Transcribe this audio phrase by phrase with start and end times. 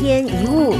[0.00, 0.74] 天一物，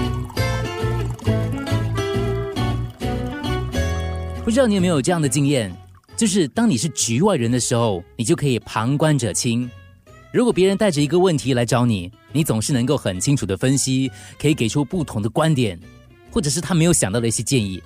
[4.42, 5.70] 不知道你有没有这样的经验，
[6.16, 9.70] 就是当你是局外人的时候，你就可以旁观者清。
[10.32, 14.10] 如果别人带着一个问题来找你，你总是能够很清楚的分析，
[14.40, 15.78] 可以给出不同的观点，
[16.30, 17.82] 或者是他没有想到的一些建议。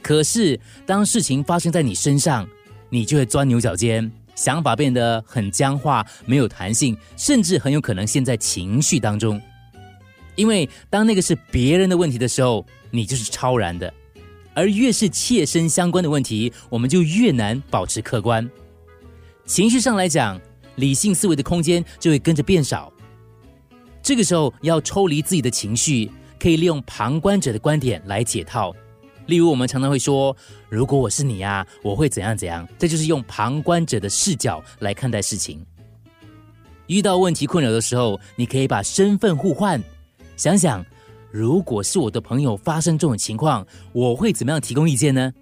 [0.00, 2.48] 可是当事情发生在你身上，
[2.88, 9.42] 你就会钻牛角尖，想法变得很僵化，没有弹性，甚至很有可能陷在情绪当中。
[10.38, 13.92] 因为当那个是别人的问题的时候，你就是超然的；
[14.54, 18.48] 而越是切身相关的问题，我们就越难保持客观。
[19.44, 20.40] 情绪上来讲，
[20.76, 22.92] 理性思维的空间就会跟着变少。
[24.00, 28.72] 这个时候要抽离自己的情绪，可以利用旁观者的观点来解套。
[29.26, 30.34] 例如，我们常常会说
[30.70, 35.66] ：“如果我是你呀，我会怎样怎样。”这就是用旁观者的视角来看待事情。
[36.86, 39.82] 遇到问题困扰的时候，你可以把身份互换，
[40.38, 40.86] 想想，
[41.32, 45.32] 如果是我的朋友发生这种情况，我会怎么样提供意见呢？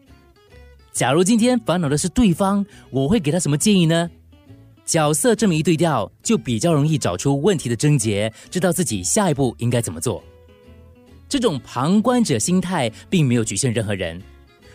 [0.91, 4.11] 假如今天烦恼的是对方，我会给他什么建议呢？
[4.87, 10.25] 角色这么一对调，就比较容易找出问题的症结，知道自己下一步应该怎么做。
[11.28, 14.19] 这种旁观者心态并没有局限任何人。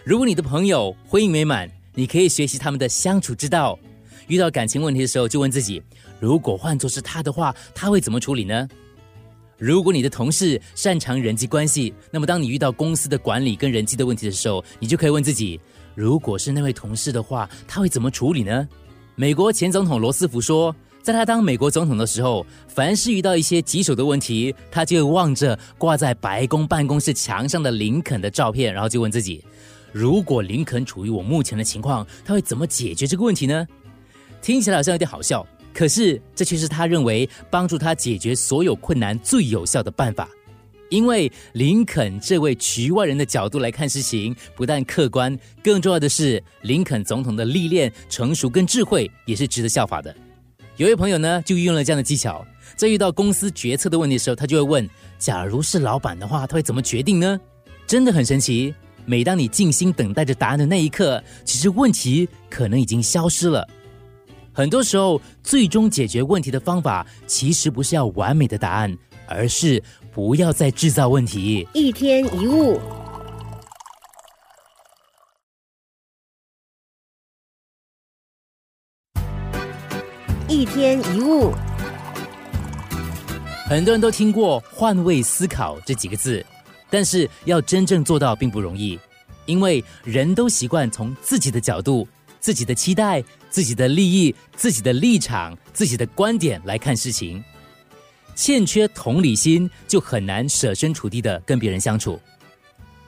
[0.03, 3.79] 如果你的朋友婚姻美满，你可以学习他们的相处之道。
[4.27, 5.81] 遇到感情问题的时候，就问自己：
[6.19, 8.69] 如果换作是他的话，他会怎么处理呢？
[9.61, 15.61] 如果你的同事擅长人际关系，那么当你遇到公司的管理跟人际的问题的时候，你就可以问自己：
[15.93, 18.67] 如果是那位同事的话，他会怎么处理呢？
[19.13, 20.75] 美国前总统罗斯福说。
[21.03, 29.43] 在他当美国总统的时候，凡是遇到一些棘手的问题，他就会望着挂在白宫办公室墙上的林肯的照片，然后就问自己：
[29.91, 33.67] 如果林肯处于我目前的情况，他会怎么解决这个问题呢？
[34.43, 35.43] 听起来好像有点好笑，
[35.73, 40.29] 可是这却是他认为帮助他解决所有困难最有效的办法。
[40.89, 50.13] 因为林肯这位局外人的角度来看事情，不但客观，更重要的是，林肯总统的历练、成熟跟智慧也是值得效法的。
[50.75, 52.45] 有位朋友呢，就运用了这样的技巧，
[52.75, 57.39] 在遇到公司决策的问题的时候，他就会问：假如是老板的话，他会怎么决定呢？
[57.87, 58.73] 真的很神奇。
[59.05, 63.67] 每当你静心等待着答案的那一刻，其实问题可能已经消失了。
[64.53, 68.97] 很多时候，最终解决问题的方法，其实不是要完美的答案，
[69.27, 69.81] 而是
[70.11, 71.67] 不要再制造问题。
[71.73, 72.79] 一天一物。
[80.49, 81.53] 一天一物，
[83.67, 86.45] 很多人都听过“换位思考”这几个字，
[86.89, 88.99] 但是要真正做到并不容易，
[89.45, 92.05] 因为人都习惯从自己的角度、
[92.41, 97.43] 自己的期待、自己的利益、自己的立场、自己的观点来看事情，
[98.33, 102.19] 欠缺同理心，就很难设身处地的跟别人相处。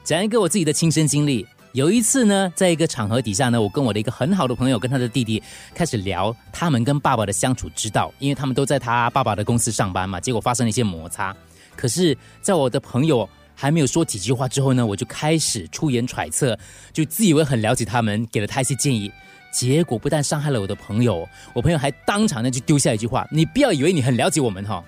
[0.04, 1.44] 讲一个我自己的亲身经历。
[1.72, 5.42] 有一次呢，在一个场合底下呢，我跟我的一个很好的朋友跟他的弟弟
[5.74, 11.34] 开始聊他们跟爸爸的相处之道，因为他们都在他爸爸的公司上班嘛，结果发生了一些摩擦。
[11.74, 16.56] 可是，在我的朋友还没有说几句话之后呢，我就开始出言揣测，
[16.92, 19.10] 就自以为很了解他们，给了他一些建议。
[19.54, 24.84] 结果不但伤害了我的朋友，我朋友还当场呢就丢下一句话：“你不要以为你很了解我们哈。”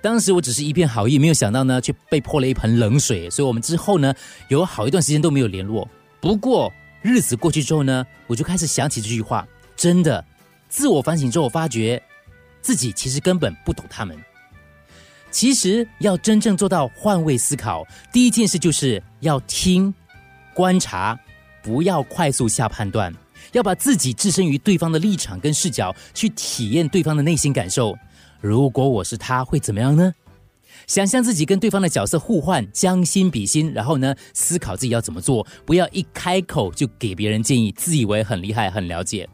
[0.00, 3.28] 当时我只是一片好意，没有想到呢，却被泼了一盆冷水。
[3.28, 4.14] 所以，我们之后呢，
[4.48, 5.86] 有好一段时间都没有联络。
[6.18, 6.72] 不过，
[7.02, 9.46] 日子过去之后呢，我就开始想起这句话。
[9.76, 10.24] 真的，
[10.68, 12.02] 自我反省之后，我发觉
[12.62, 14.16] 自己其实根本不懂他们。
[15.30, 19.92] 其实，要真正做到换位思考，第一件事就是要听、
[20.54, 21.18] 观察，
[21.62, 23.12] 不要快速下判断，
[23.52, 27.96] 要把自己置身于对方的立场跟视角，去体验对方的内心感受。
[28.40, 30.12] 如果我是他，会怎么样呢？
[30.86, 39.28] 想象自己跟对方的角色互换，将心比心，然后呢，思考自己要怎么做，不要一开口就给别人建议，自以为很厉害、很了解。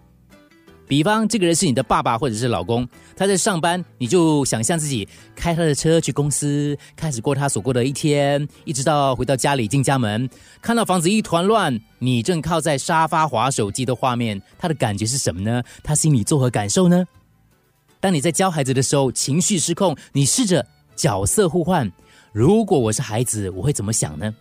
[0.90, 2.84] 比方，这个人是你的爸爸或者是老公，
[3.14, 5.06] 他在上班，你就想象自己
[5.36, 10.28] 开他的车去公司，开始过他所过的一天，一直到回到家里进家门，
[10.60, 15.62] 看到房子一团乱，你正靠在沙发划手机的画面，他的感觉是什么呢？
[15.84, 17.06] 他心里作何感受呢？
[18.00, 20.66] 当你在教孩子的时候，情绪失控，你试着
[20.96, 21.88] 角色互换。
[22.32, 24.34] 如果我是孩子，我会怎么想呢？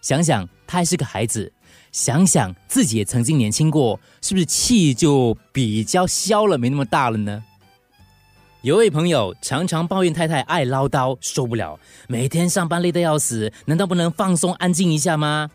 [0.00, 1.52] 想想他还是个孩子，
[1.92, 7.42] 想想自己也曾经年轻过，是不是气就比较消了，没那么大了呢？
[8.62, 11.78] 有位朋友常常抱怨太太爱唠叨，受不了，
[12.08, 15.50] 每天上班累得要死，难道不能放松安静一下吗？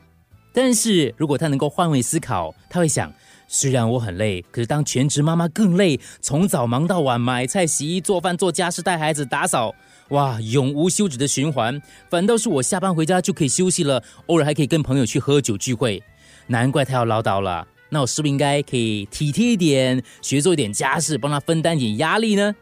[0.51, 3.13] 但是如果他能够换位思考，他会想。
[3.47, 9.71] 虽然我很累，可是当全职妈妈更累，从早忙到晚，买菜、洗衣、做饭、做家事、带孩子、打扫，
[10.09, 11.79] 哇，永无休止的循环。
[12.09, 16.01] 反倒是我下班回家就可以休息了，偶尔还可以跟朋友去喝酒聚会。
[16.47, 17.67] 难怪他要唠叨了。
[17.89, 22.55] 那我是不是应该可以体贴一点，学做一点家事，帮他分担一点压力呢？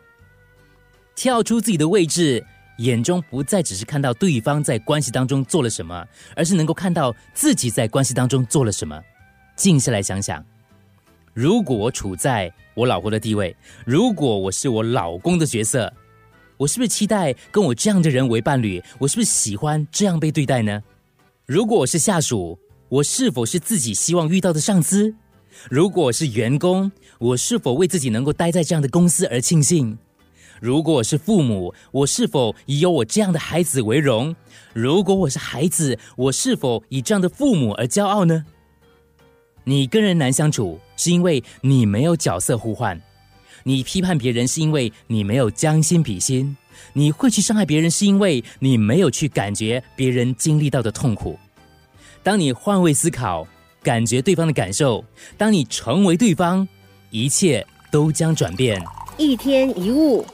[1.16, 2.46] 跳出自己的位置，
[2.78, 9.02] 眼中不再只是看到对方在关系当中做了什么，而是能够看到自己在关系当中做了什么。
[9.56, 10.44] 静下来想想，
[11.34, 13.56] 如果我处在我老婆的地位，
[13.86, 15.92] 如果我是我老公的角色，
[16.58, 18.84] 我是不是期待跟我这样的人为伴侣？
[19.00, 20.82] 我是不是喜欢这样被对待呢？
[21.46, 22.58] 如果我是下属，
[22.94, 25.16] 我是否是自己希望遇到的上司？
[25.68, 29.98] 如果是员工，我是否为自己能够待在这样的公司而庆幸？
[30.62, 34.36] 如果我是父母，我是否以有我这样的孩子为荣？
[34.74, 38.46] 如果我是孩子，我是否以这样的父母而骄傲呢？
[39.64, 42.96] 你跟人难相处，是因为你没有角色互换；
[43.64, 46.56] 你批判别人，是因为你没有将心比心；
[46.94, 51.40] 你会去伤害别人，是因为你没有去感觉别人经历到的痛苦。
[52.24, 53.46] 当你换位思考，
[53.82, 55.04] 感觉对方的感受，
[55.38, 56.66] 当你成为对方，
[57.10, 58.82] 一切都将转变。
[59.18, 60.26] 一天一物，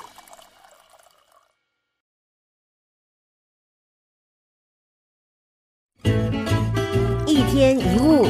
[7.26, 8.28] 一天一物。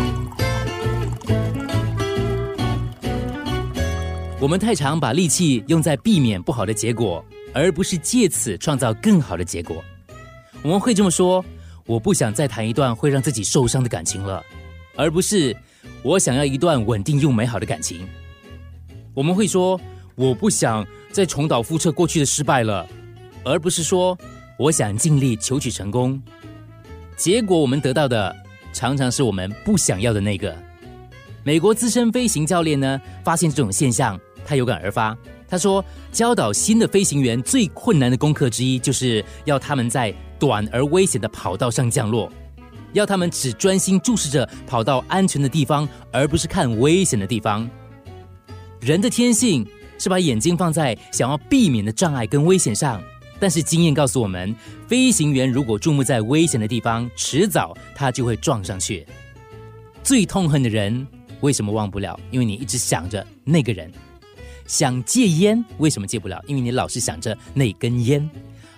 [4.40, 7.22] 我们太常把力气用在避免不好的结果，
[7.54, 9.84] 而不是借此创造更好的结果。
[10.64, 11.44] 我们会这么说
[11.90, 14.44] ：“我不想再谈一段会让自己受伤的感情了。”
[14.96, 15.56] 而不是
[16.04, 18.08] 我想要一段稳定又美好的感情。
[19.14, 19.80] 我们会说
[20.14, 22.86] ：“我不想再重蹈覆辙过去的失败了。”
[23.44, 24.16] 而不是说
[24.58, 26.22] 我想尽力求取成功。
[27.16, 28.36] 结果我们得到的
[28.72, 30.56] 常常是我们不想要的那个。
[31.44, 34.20] 美国资深飞行教练呢，发现这种现象。
[34.46, 35.18] 他有感而发，
[35.50, 42.32] 他说：“教导新的飞行员最困难的功课之一，就是要他们在短而危险的跑道上降落，
[42.94, 47.68] 要他们只专心注视着跑道安全的地方，而不是看危险的地方。
[48.80, 49.68] 人的天性
[49.98, 53.02] 是把眼睛放在想要避免的障碍跟危险上，
[53.40, 54.56] 但是经验告诉我们，
[54.88, 59.04] 飞行员如果注目在危险的地方，迟早他就会撞上去。
[60.04, 61.08] 最痛恨的人
[61.42, 62.18] 为什么忘不了？
[62.30, 63.92] 因为你一直想着那个人。”
[64.70, 66.40] 想戒烟，为什么戒不了？
[66.46, 68.30] 因为你老是想着那根烟。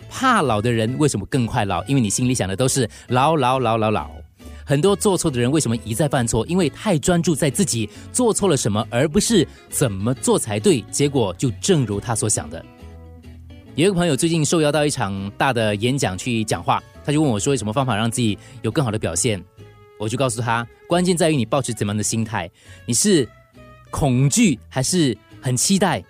[0.10, 1.84] 怕老的人为什么更快老？
[1.84, 4.10] 因为你心里想的都是老老老老老。
[4.66, 6.48] 很多做错的人为什么一再犯错？
[6.48, 10.80] 因为太专注在自己做错了什么，而不是怎么做才对。
[10.84, 12.66] 结果就正如他所想的。
[13.76, 19.44] 有一个朋友最近受邀到一场大的演讲去讲话，他就问我说：“有什么方法让自己有更好的表现？”
[20.00, 22.50] 我就告诉他，关键在于你保持怎么样的心态。
[22.86, 23.28] 你是
[23.90, 25.18] 恐惧还是？
[25.42, 26.04] 很期待，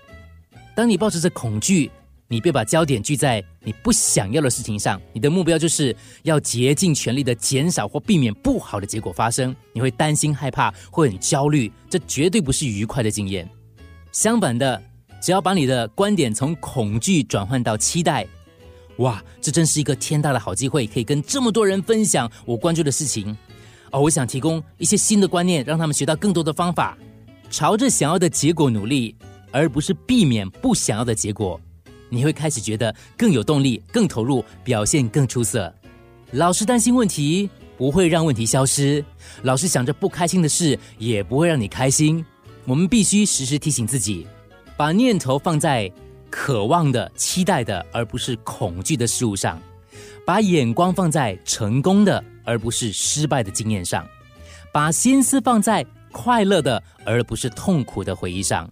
[0.76, 1.90] 当你抱持着恐惧，
[2.28, 5.02] 你别把焦点聚在你不想要的事情上。
[5.14, 9.56] 你的目标就是要竭尽全力的减少或避免不好的结果发生。
[9.74, 13.50] 你会担心、害怕，会很焦虑，这绝对不是愉快的经验。
[14.12, 14.82] 相反的，
[15.22, 18.28] 只要把你的观点从恐惧转换到期待，
[18.98, 23.36] 哇，这真是一个天大的好机会，可以跟这么多人分享我关注的事情。
[23.92, 26.98] 哦，我想提供一些新的观念，让他们学到更多的方法。
[27.52, 29.14] 朝着想要的结果努力，
[29.52, 31.60] 而不是避免不想要的结果，
[32.10, 35.72] 你会开始觉得更有动力、更投入，表现更出色。
[36.32, 39.04] 老是担心问题不会让问题消失，
[39.44, 42.26] 老是想着不开心的事也不会让你开心。
[42.64, 44.26] 我们必须时时提醒自己，
[44.78, 45.92] 把念头放在
[46.30, 49.58] 渴望的、期待的，而不是恐惧的事物上；
[50.26, 54.06] 把眼光放在成功的，而不是失败的经验上；
[54.72, 55.86] 把心思放在。
[56.12, 58.70] 快乐的，而不是痛苦的回忆上，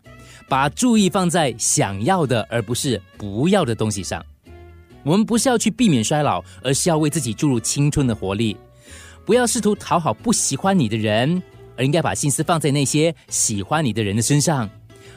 [0.47, 4.23] 把注意放在想要的，而不是不要的东西上。
[5.03, 8.55] 我们不是要去避免衰老，而是要为自己注入青春的活力。
[9.25, 11.41] 不要试图讨好不喜欢你的人，
[11.77, 14.69] 而应该把心思放在那些喜欢你的人的身上。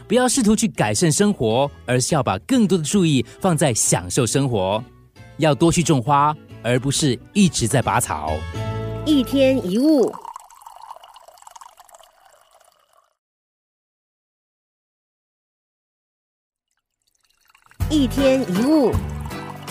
[0.07, 4.83] 不要试图去改善生活，而是要把更多的注意放在享受生活。
[5.39, 8.33] 要多去种花，而不是一直在拔草。
[9.07, 10.13] 一天一物。
[17.93, 18.91] 一天一物，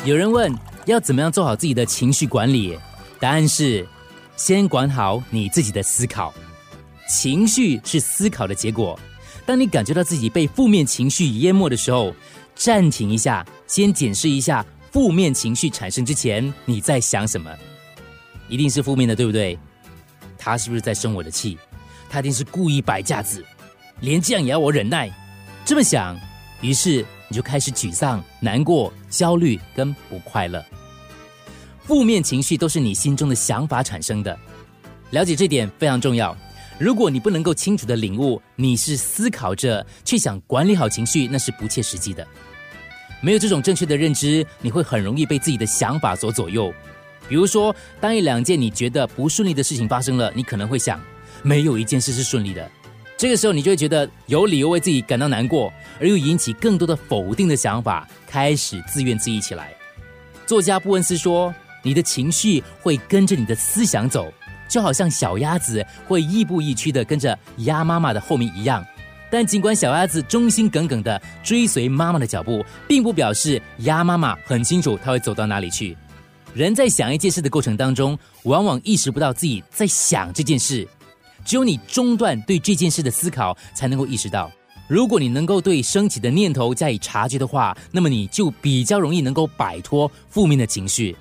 [0.06, 0.54] 有人问
[0.86, 2.78] 要怎么样做好自己的情绪管理？
[3.20, 3.84] 答案是：
[4.38, 6.32] 先管好你自己的思考。
[7.10, 8.98] 情绪是思考的结果。
[9.44, 12.14] 当你感觉到自己被负面情绪淹没的时候，
[12.54, 17.50] 暂停一下，先检视一下负面情绪产生之前你在想什么。
[18.48, 19.58] 一定是负面的，对不对？
[20.38, 21.58] 他是不是在生我的气？
[22.08, 23.44] 他一定是故意摆架子，
[24.00, 25.12] 连这样也要我忍耐？
[25.66, 26.16] 这么想，
[26.62, 30.62] 于是你就开始沮丧、难过、焦虑跟不快乐。
[31.86, 34.38] 负面情绪都是你心中的想法产生的，
[35.12, 36.36] 了解这点非常重要。
[36.78, 42.28] 如果你不能够清楚的领悟，你是思考着去想管理好情绪，那是不切实际的。
[43.22, 46.74] 没有这种正确的认知，你会很容易被自己的想法所左右。
[47.30, 51.00] 比如说，当一两件你觉得不顺利的事情发生了，你可能会想，
[51.44, 52.70] 没有一件事是顺利的。
[53.22, 59.72] 这个时候，你就会觉得有理由为自己感到难过，而又引起更多的否定的想法，开始自怨自艾起来。
[60.48, 61.54] 作家布恩斯说
[61.86, 64.34] ：“你的情绪会跟着你的思想走，
[64.68, 68.84] 就好像小鸭子会亦步亦趋的跟着鸭妈妈的后面一样。
[69.30, 75.96] 但尽管小鸭子忠心耿耿的追随妈妈的脚步，并不表示鸭妈妈很清楚它会走到哪里去。
[76.56, 80.88] 人在想一件事的过程当中，往往意识不到自己在想这件事。
[81.46, 84.52] 只有你中断对这件事的思考，才能够意识到。
[84.88, 91.16] 如果你能够对升起的念头加以察觉的话，那么你就比较容易能够摆脱负面的情绪。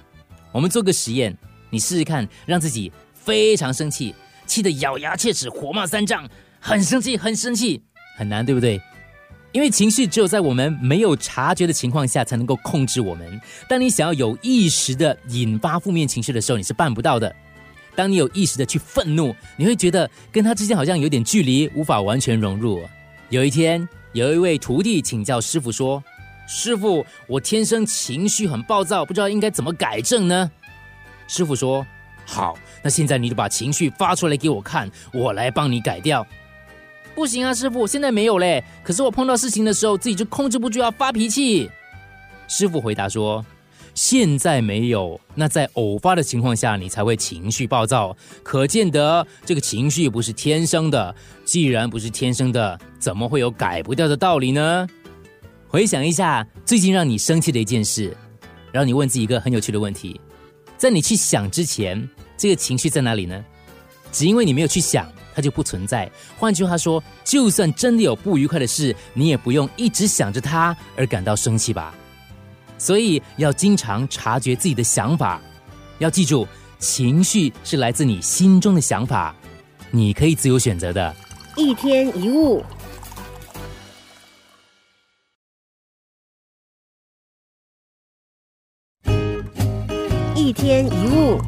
[0.50, 1.36] 我们做个实验，
[1.70, 4.12] 你试试看，让自己非常生气，
[4.44, 7.80] 气得咬牙切齿、火冒三丈，很生气，很生气，
[8.16, 8.80] 很难，对不对？
[9.52, 13.40] 因为情绪只有在我们没有察觉的情况下才能够控制我们。
[13.68, 17.34] 当你想要有意识的引发负面情绪的时候，你是办不到的。
[17.94, 22.82] 当你有意识的去愤怒，你会觉得跟他之间好像有点距离，无法完全融入。
[23.28, 26.02] 有一天，有一位徒弟请教师傅说
[26.48, 30.50] ：“师傅，我天生情绪很暴躁，不知道应该怎么改正呢？”
[31.28, 31.86] 师傅说
[32.26, 36.26] ：“好，那现在你就把情绪发出来给我看，我来帮你改掉。”
[37.14, 38.64] 不行啊，师傅，现在没有嘞。
[38.82, 41.70] 可是我碰到事情的时候，自己就控制不住要发脾气。
[42.48, 43.44] 师傅回答说
[44.00, 48.16] ：“现在没有，那在偶发的情况下，你才会情绪暴躁。
[48.42, 51.14] 可见得这个情绪不是天生的。
[51.44, 54.88] 既然不是天生的，怎么会有改不掉的道理呢？
[55.68, 58.16] 回想一下最近让你生气的一件事，
[58.72, 60.18] 然后你问自己一个很有趣的问题：
[60.78, 63.44] 在你去想之前，这个情绪在哪里呢？
[64.10, 66.10] 只因为你没有去想。”它就不存在。
[66.38, 71.94] 换句话说，就算真的有不愉快的事，你也不用一直想着它而感到生气吧。
[72.80, 75.38] 所以要经常察觉自己的想法，
[75.98, 79.36] 要记住，情绪是来自你心中的想法，
[79.90, 81.14] 你可以自由选择的。
[81.58, 82.64] 一天一物，
[90.34, 91.38] 一天一物，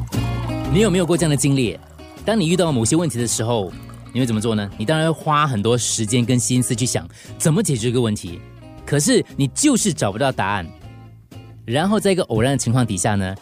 [0.71, 1.79] 你有没有过这样的经历？
[2.23, 3.73] 当你遇到某些问题的时候，
[4.13, 4.69] 你会怎么做呢？
[4.77, 7.09] 你当然会花很多时间跟心思去想
[7.39, 8.39] 怎么解决这个问题，
[8.85, 10.71] 可是你就是找不到答案。
[11.65, 13.35] 然后在一个偶然的情况底下呢，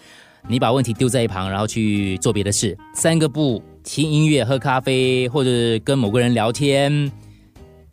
[0.48, 5.50] 你把问题丢在一旁，然后去做别的事，三个步听音乐、喝咖啡，或者
[5.84, 7.12] 跟某个人聊天。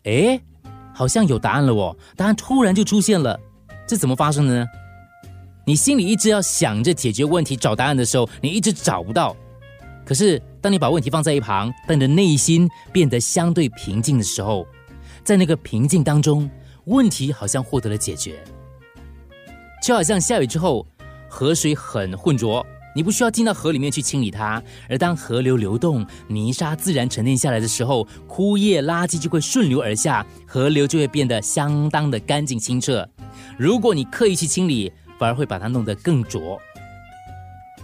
[0.04, 0.40] 诶，
[0.94, 1.96] 好像有答案了哦！
[2.16, 3.38] 答案突然就出现了，
[3.86, 4.66] 这怎么发生的呢？
[5.66, 9.36] 你心里一直要想着解决问题、找答案的时候，你一直找不到。
[10.06, 14.66] 可是，当你把问题放在一旁，当你的内心变得相对平静的时候，
[15.22, 16.50] 在那个平静当中，
[16.86, 18.42] 问题好像获得了解决。
[19.88, 20.86] 就好像下雨之后，
[21.30, 22.62] 河水很浑浊，
[22.94, 33.08] 你不需要进到河里面去清理它，而当河流流动，泥沙自然沉淀下来的时候，枯叶垃圾就会顺流而下，河流就会变得相当的干净清澈。
[33.56, 36.60] 如果你刻意去清理，反而会把它弄得更浊。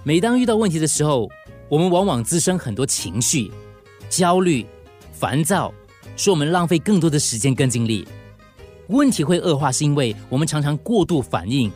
[0.03, 1.27] 每当遇到问题的时候，
[1.71, 3.51] 我们往往滋生很多情绪，
[4.11, 4.67] 焦虑、
[5.11, 5.73] 烦躁，
[6.19, 8.07] 使我们浪费更多的时间跟精力。
[8.89, 11.73] 问题会恶化，是因为我们常常过度反应。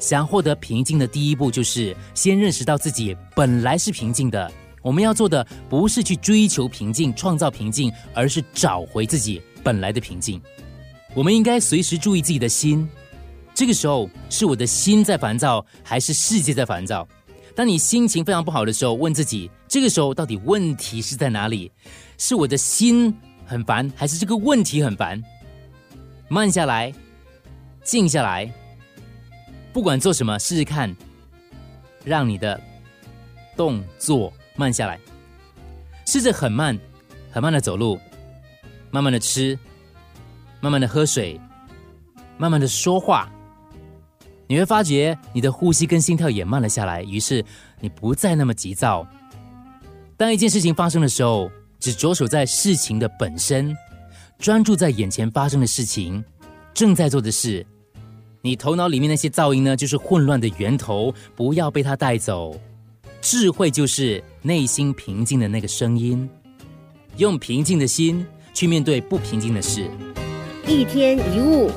[0.00, 4.50] 想获得平静的第一步，就是先认识到自己本来是平静的。
[4.82, 10.40] 我们要做的不是去追求平静、创造平静，而是找回自己本来的平静。
[11.14, 12.88] 我们应该随时注意自己的心，
[13.54, 17.06] 这个时候是我的心在烦躁，还是世界在烦躁？
[17.54, 21.70] 当你心情非常不好的时候，问自己：这个时候到底问题是在哪里？
[22.16, 23.14] 是我的心
[23.44, 25.22] 很烦，还是这个问题很烦？
[26.28, 26.90] 慢下来，
[27.84, 28.50] 静下来，
[29.72, 30.94] 不管做什么，试试看，
[32.04, 32.60] 让你的
[33.56, 34.98] 动作慢下来，
[36.06, 36.78] 试着很慢、
[37.30, 37.98] 很慢的走路，
[38.90, 39.58] 慢慢的吃，
[40.60, 41.40] 慢慢的喝水，
[42.36, 43.30] 慢慢的说话。
[44.48, 47.44] 你会发觉你的呼吸跟心跳也慢了下来，于是
[47.78, 49.06] 你不再那么急躁。
[50.16, 51.48] 当一件事情发生的时候，
[51.78, 53.76] 只着手在事情的本身，
[54.38, 56.24] 专注在眼前发生的事情，
[56.74, 57.64] 正在做的事。
[58.42, 62.58] 你头脑里面那些噪音呢，就是混乱的源头，不要被它带走。
[63.20, 66.28] 智慧就是内心平静的那个声音，
[67.16, 68.26] 用平静的心。
[68.52, 69.88] 去面对不平静的事。
[70.66, 71.70] 一天一物。